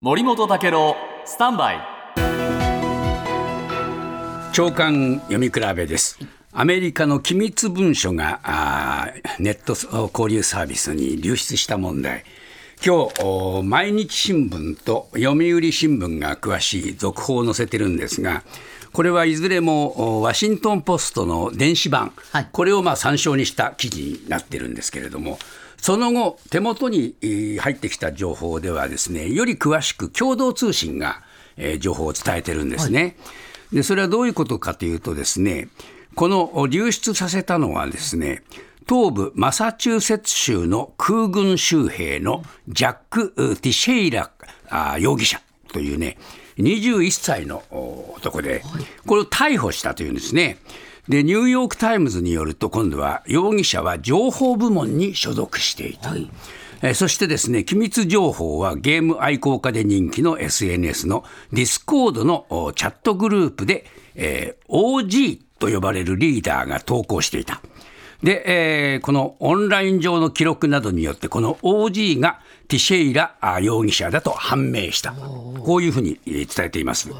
[0.00, 1.80] 森本武郎スタンバイ。
[4.52, 6.20] 長官読み比べです。
[6.52, 9.72] アメリカの機密文書がネット
[10.16, 12.22] 交流サービスに流出した問題。
[12.86, 18.44] 今日お毎日新聞と読売新聞が詳しい続報を載せてるんですが
[18.92, 22.48] これはいずれもおワシントン・ポストの電子版、はい。
[22.52, 25.40] これをまあ参照にした記事になってるんですけれども、
[25.80, 31.22] その後、手元にえー入ってきた情報ではですね、より詳しく共同通信が、
[31.56, 33.16] えー情報を伝えてるんですね。
[33.72, 35.68] で、それはどういうことかというとですね、
[36.14, 38.42] このお流出させたのはですね、
[38.88, 44.30] 東部マサチューセッツ州の空軍州兵のジャック・ティシェイラ
[44.98, 45.40] 容疑者
[45.72, 46.16] というね、
[46.56, 48.62] 21歳のお男で、
[49.06, 50.58] これを逮捕したというんですね。
[51.08, 56.14] で、ニューヨーク・タイムズによると、今度は容疑者は情報部門に所属していた。
[56.82, 63.84] えーそしてですね、機密情報はゲーム愛好家で人気の SNS のディスコードのおチャットグループで、
[64.14, 67.60] えー OG と呼ばれるリーダーが投稿していた。
[68.22, 75.12] で、えーこのオンライン上の記録などによって、この OG がティシェイラあ容疑者だと判明した。
[75.12, 77.10] こういうふうにえー伝えています。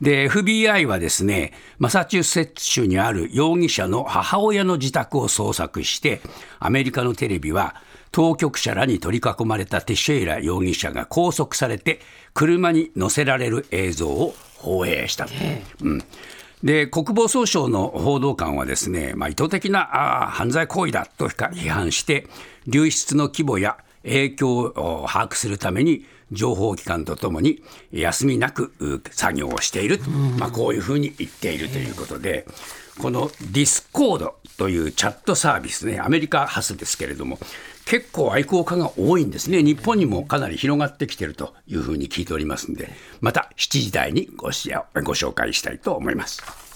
[0.00, 6.20] で、FBI はですね、マサチューセッツ州にある容疑者の母親の自宅を捜索して、
[6.60, 7.74] アメリカのテレビは、
[8.10, 12.00] 当局者らに取り囲まれたティシェイラ容疑者が拘束されて、
[12.32, 15.32] 車に乗せられる映像を放映したと。
[15.82, 16.02] うん
[16.62, 22.26] で国防総省の報道官はですね、まあ、意図的なあ犯罪行為だと批判して、
[22.66, 23.78] 流出の規模や
[24.08, 32.46] 影響を把握するために、情報機関とともに休みなくう作業をしていると、まあ、こういうふうに言っているということで、
[32.98, 37.38] このディスコードというチャットサービスね、アメリカ発ですけれども、
[37.86, 44.70] 結構愛好家が多いんですね、日本にもかなり広がってきているというふうに聞いておりますので、また7時台にごし
[45.04, 46.67] ご紹介したいと思います。